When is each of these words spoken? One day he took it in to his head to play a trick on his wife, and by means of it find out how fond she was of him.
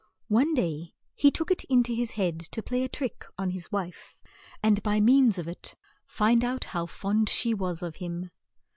One 0.29 0.55
day 0.55 0.95
he 1.13 1.29
took 1.29 1.51
it 1.51 1.63
in 1.65 1.83
to 1.83 1.93
his 1.93 2.13
head 2.13 2.39
to 2.53 2.63
play 2.63 2.83
a 2.83 2.89
trick 2.89 3.23
on 3.37 3.51
his 3.51 3.71
wife, 3.71 4.19
and 4.63 4.81
by 4.81 4.99
means 4.99 5.37
of 5.37 5.47
it 5.47 5.75
find 6.07 6.43
out 6.43 6.63
how 6.73 6.87
fond 6.87 7.29
she 7.29 7.53
was 7.53 7.83
of 7.83 7.97
him. 7.97 8.31